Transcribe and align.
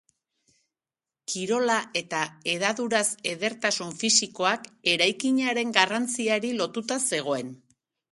Kirola 1.33 1.75
eta 1.99 2.21
hedaduraz 2.53 3.03
edertasun 3.33 3.91
fisikoak, 4.05 4.65
eraikinaren 4.95 5.75
garrantziari 5.77 6.51
lotuta 6.63 6.99
zegoen. 7.11 7.53